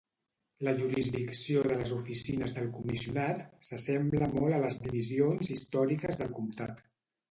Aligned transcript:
La 0.67 0.71
jurisdicció 0.79 1.61
de 1.67 1.77
les 1.83 1.91
Oficines 1.97 2.57
del 2.57 2.73
comissionat 2.79 3.45
s'assembla 3.71 4.33
molt 4.35 4.59
a 4.61 4.65
les 4.69 4.83
divisions 4.89 5.57
històriques 5.59 6.23
del 6.25 6.39
comtat. 6.43 6.89